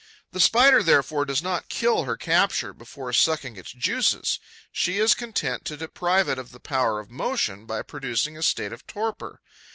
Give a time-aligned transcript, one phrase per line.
[0.31, 4.39] The Spider, therefore, does not kill her capture before sucking its juices;
[4.71, 8.73] she is content to deprive it of the power of motion by producing a state
[8.73, 9.41] of torpor.